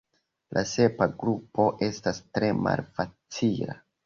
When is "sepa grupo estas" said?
0.71-2.23